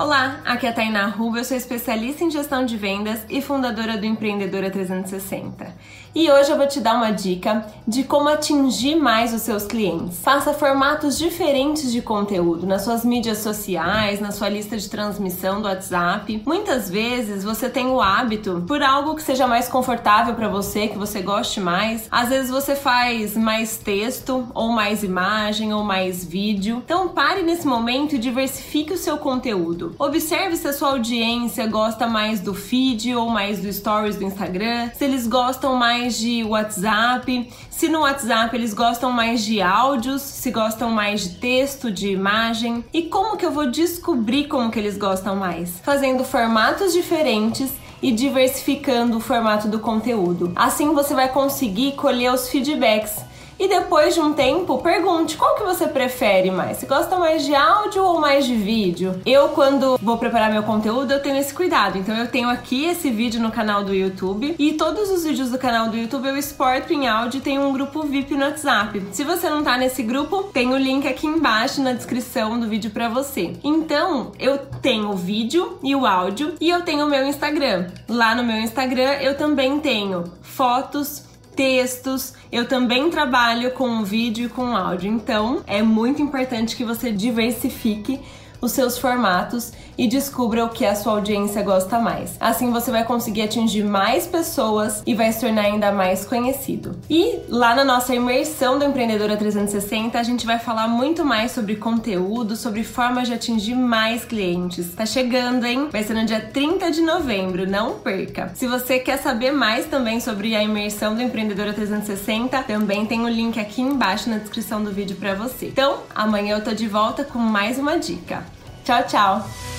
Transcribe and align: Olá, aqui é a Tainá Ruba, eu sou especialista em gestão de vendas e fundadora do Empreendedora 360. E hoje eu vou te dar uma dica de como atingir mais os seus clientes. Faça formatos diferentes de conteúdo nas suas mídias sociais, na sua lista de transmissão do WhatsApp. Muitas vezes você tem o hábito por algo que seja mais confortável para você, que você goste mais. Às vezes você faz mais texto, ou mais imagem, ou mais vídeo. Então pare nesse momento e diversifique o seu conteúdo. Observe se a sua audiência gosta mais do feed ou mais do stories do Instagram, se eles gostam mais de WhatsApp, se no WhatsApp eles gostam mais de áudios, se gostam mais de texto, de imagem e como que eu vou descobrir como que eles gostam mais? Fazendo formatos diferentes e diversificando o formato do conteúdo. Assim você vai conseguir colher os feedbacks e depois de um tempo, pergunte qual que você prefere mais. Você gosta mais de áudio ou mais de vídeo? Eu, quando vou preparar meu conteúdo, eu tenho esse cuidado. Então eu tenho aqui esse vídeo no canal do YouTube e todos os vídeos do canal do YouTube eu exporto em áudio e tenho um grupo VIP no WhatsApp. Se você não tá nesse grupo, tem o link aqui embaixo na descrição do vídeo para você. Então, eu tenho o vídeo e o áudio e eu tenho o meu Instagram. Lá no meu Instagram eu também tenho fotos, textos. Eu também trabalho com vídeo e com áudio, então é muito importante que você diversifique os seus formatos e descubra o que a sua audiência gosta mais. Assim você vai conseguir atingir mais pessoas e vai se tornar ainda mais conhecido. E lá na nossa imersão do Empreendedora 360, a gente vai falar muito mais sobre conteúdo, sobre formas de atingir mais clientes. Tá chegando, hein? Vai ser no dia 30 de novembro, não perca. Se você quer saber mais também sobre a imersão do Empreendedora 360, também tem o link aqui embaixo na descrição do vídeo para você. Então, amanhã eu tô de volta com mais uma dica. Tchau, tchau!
Olá, 0.00 0.40
aqui 0.46 0.64
é 0.64 0.70
a 0.70 0.72
Tainá 0.72 1.08
Ruba, 1.08 1.40
eu 1.40 1.44
sou 1.44 1.54
especialista 1.54 2.24
em 2.24 2.30
gestão 2.30 2.64
de 2.64 2.74
vendas 2.74 3.20
e 3.28 3.42
fundadora 3.42 3.98
do 3.98 4.06
Empreendedora 4.06 4.70
360. 4.70 5.74
E 6.12 6.28
hoje 6.28 6.50
eu 6.50 6.56
vou 6.56 6.66
te 6.66 6.80
dar 6.80 6.96
uma 6.96 7.12
dica 7.12 7.64
de 7.86 8.02
como 8.02 8.28
atingir 8.28 8.96
mais 8.96 9.32
os 9.32 9.42
seus 9.42 9.64
clientes. 9.64 10.18
Faça 10.20 10.52
formatos 10.52 11.16
diferentes 11.16 11.92
de 11.92 12.02
conteúdo 12.02 12.66
nas 12.66 12.82
suas 12.82 13.04
mídias 13.04 13.38
sociais, 13.38 14.18
na 14.18 14.32
sua 14.32 14.48
lista 14.48 14.76
de 14.76 14.90
transmissão 14.90 15.62
do 15.62 15.68
WhatsApp. 15.68 16.42
Muitas 16.44 16.90
vezes 16.90 17.44
você 17.44 17.68
tem 17.68 17.86
o 17.86 18.00
hábito 18.00 18.64
por 18.66 18.82
algo 18.82 19.14
que 19.14 19.22
seja 19.22 19.46
mais 19.46 19.68
confortável 19.68 20.34
para 20.34 20.48
você, 20.48 20.88
que 20.88 20.98
você 20.98 21.22
goste 21.22 21.60
mais. 21.60 22.08
Às 22.10 22.30
vezes 22.30 22.50
você 22.50 22.74
faz 22.74 23.36
mais 23.36 23.76
texto, 23.76 24.48
ou 24.52 24.70
mais 24.70 25.04
imagem, 25.04 25.72
ou 25.72 25.84
mais 25.84 26.24
vídeo. 26.24 26.82
Então 26.84 27.10
pare 27.10 27.42
nesse 27.42 27.68
momento 27.68 28.16
e 28.16 28.18
diversifique 28.18 28.94
o 28.94 28.98
seu 28.98 29.16
conteúdo. 29.16 29.94
Observe 29.96 30.56
se 30.56 30.66
a 30.66 30.72
sua 30.72 30.88
audiência 30.90 31.68
gosta 31.68 32.08
mais 32.08 32.40
do 32.40 32.52
feed 32.52 33.14
ou 33.14 33.28
mais 33.28 33.60
do 33.60 33.72
stories 33.72 34.16
do 34.16 34.24
Instagram, 34.24 34.90
se 34.92 35.04
eles 35.04 35.28
gostam 35.28 35.76
mais 35.76 35.99
de 36.08 36.44
WhatsApp, 36.44 37.50
se 37.70 37.88
no 37.88 38.00
WhatsApp 38.00 38.54
eles 38.56 38.74
gostam 38.74 39.10
mais 39.10 39.44
de 39.44 39.60
áudios, 39.60 40.22
se 40.22 40.50
gostam 40.50 40.90
mais 40.90 41.22
de 41.22 41.30
texto, 41.36 41.90
de 41.90 42.08
imagem 42.08 42.84
e 42.92 43.02
como 43.02 43.36
que 43.36 43.44
eu 43.44 43.50
vou 43.50 43.70
descobrir 43.70 44.48
como 44.48 44.70
que 44.70 44.78
eles 44.78 44.96
gostam 44.96 45.36
mais? 45.36 45.80
Fazendo 45.82 46.24
formatos 46.24 46.92
diferentes 46.92 47.70
e 48.02 48.10
diversificando 48.10 49.18
o 49.18 49.20
formato 49.20 49.68
do 49.68 49.78
conteúdo. 49.78 50.52
Assim 50.56 50.92
você 50.94 51.14
vai 51.14 51.28
conseguir 51.28 51.92
colher 51.92 52.32
os 52.32 52.48
feedbacks 52.48 53.29
e 53.60 53.68
depois 53.68 54.14
de 54.14 54.20
um 54.20 54.32
tempo, 54.32 54.78
pergunte 54.78 55.36
qual 55.36 55.54
que 55.54 55.62
você 55.62 55.86
prefere 55.86 56.50
mais. 56.50 56.78
Você 56.78 56.86
gosta 56.86 57.18
mais 57.18 57.44
de 57.44 57.54
áudio 57.54 58.02
ou 58.02 58.18
mais 58.18 58.46
de 58.46 58.54
vídeo? 58.54 59.20
Eu, 59.26 59.50
quando 59.50 59.98
vou 59.98 60.16
preparar 60.16 60.50
meu 60.50 60.62
conteúdo, 60.62 61.12
eu 61.12 61.20
tenho 61.20 61.36
esse 61.36 61.52
cuidado. 61.52 61.98
Então 61.98 62.16
eu 62.16 62.26
tenho 62.26 62.48
aqui 62.48 62.86
esse 62.86 63.10
vídeo 63.10 63.38
no 63.38 63.52
canal 63.52 63.84
do 63.84 63.94
YouTube 63.94 64.56
e 64.58 64.72
todos 64.72 65.10
os 65.10 65.24
vídeos 65.24 65.50
do 65.50 65.58
canal 65.58 65.90
do 65.90 65.96
YouTube 65.98 66.26
eu 66.26 66.38
exporto 66.38 66.94
em 66.94 67.06
áudio 67.06 67.36
e 67.36 67.42
tenho 67.42 67.60
um 67.60 67.72
grupo 67.74 68.02
VIP 68.02 68.34
no 68.34 68.46
WhatsApp. 68.46 69.02
Se 69.12 69.24
você 69.24 69.50
não 69.50 69.62
tá 69.62 69.76
nesse 69.76 70.02
grupo, 70.02 70.44
tem 70.44 70.72
o 70.72 70.78
link 70.78 71.06
aqui 71.06 71.26
embaixo 71.26 71.82
na 71.82 71.92
descrição 71.92 72.58
do 72.58 72.66
vídeo 72.66 72.90
para 72.90 73.10
você. 73.10 73.52
Então, 73.62 74.32
eu 74.38 74.56
tenho 74.80 75.10
o 75.10 75.16
vídeo 75.16 75.78
e 75.82 75.94
o 75.94 76.06
áudio 76.06 76.54
e 76.58 76.70
eu 76.70 76.80
tenho 76.80 77.04
o 77.04 77.10
meu 77.10 77.26
Instagram. 77.26 77.88
Lá 78.08 78.34
no 78.34 78.42
meu 78.42 78.56
Instagram 78.56 79.18
eu 79.20 79.36
também 79.36 79.78
tenho 79.80 80.24
fotos, 80.40 81.28
textos. 81.54 82.34
Eu 82.50 82.66
também 82.66 83.10
trabalho 83.10 83.70
com 83.72 84.04
vídeo 84.04 84.46
e 84.46 84.48
com 84.48 84.76
áudio, 84.76 85.10
então 85.10 85.62
é 85.66 85.82
muito 85.82 86.22
importante 86.22 86.76
que 86.76 86.84
você 86.84 87.12
diversifique 87.12 88.20
os 88.60 88.72
seus 88.72 88.98
formatos 88.98 89.72
e 89.96 90.06
descubra 90.08 90.64
o 90.64 90.70
que 90.70 90.86
a 90.86 90.94
sua 90.94 91.12
audiência 91.12 91.62
gosta 91.62 91.98
mais. 91.98 92.36
Assim 92.40 92.70
você 92.70 92.90
vai 92.90 93.04
conseguir 93.04 93.42
atingir 93.42 93.84
mais 93.84 94.26
pessoas 94.26 95.02
e 95.06 95.14
vai 95.14 95.30
se 95.32 95.40
tornar 95.40 95.62
ainda 95.62 95.92
mais 95.92 96.24
conhecido. 96.24 96.96
E 97.08 97.40
lá 97.48 97.74
na 97.74 97.84
nossa 97.84 98.14
imersão 98.14 98.78
do 98.78 98.84
Empreendedora 98.84 99.36
360, 99.36 100.18
a 100.18 100.22
gente 100.22 100.46
vai 100.46 100.58
falar 100.58 100.88
muito 100.88 101.24
mais 101.24 101.52
sobre 101.52 101.76
conteúdo, 101.76 102.56
sobre 102.56 102.82
formas 102.82 103.28
de 103.28 103.34
atingir 103.34 103.74
mais 103.74 104.24
clientes. 104.24 104.94
Tá 104.94 105.04
chegando, 105.04 105.66
hein? 105.66 105.88
Vai 105.90 106.02
ser 106.02 106.14
no 106.14 106.24
dia 106.24 106.40
30 106.40 106.90
de 106.90 107.02
novembro, 107.02 107.68
não 107.68 107.98
perca. 107.98 108.52
Se 108.54 108.66
você 108.66 108.98
quer 108.98 109.18
saber 109.18 109.50
mais 109.50 109.86
também 109.86 110.20
sobre 110.20 110.56
a 110.56 110.62
imersão 110.62 111.14
do 111.14 111.22
Empreendedora 111.22 111.72
360, 111.72 112.62
também 112.62 113.04
tem 113.04 113.20
o 113.22 113.28
link 113.28 113.60
aqui 113.60 113.82
embaixo 113.82 114.30
na 114.30 114.38
descrição 114.38 114.82
do 114.82 114.90
vídeo 114.90 115.16
para 115.16 115.34
você. 115.34 115.66
Então, 115.66 115.98
amanhã 116.14 116.56
eu 116.56 116.64
tô 116.64 116.72
de 116.72 116.88
volta 116.88 117.22
com 117.22 117.38
mais 117.38 117.78
uma 117.78 117.98
dica. 117.98 118.44
Tchau, 118.90 119.02
tchau! 119.06 119.69